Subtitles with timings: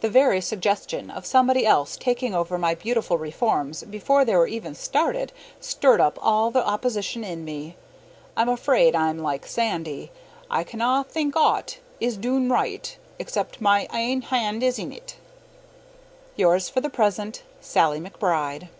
[0.00, 4.48] The very suggestion of somebody else taking over my own beautiful reforms before they were
[4.48, 7.76] even started, stirred up all the opposition in me.
[8.36, 10.10] I'm afraid I'm like Sandy
[10.50, 15.14] I canna think aught is dune richt except my ain hand is in 't.
[16.34, 18.70] Yours, for the present, SALLIE McBRIDE.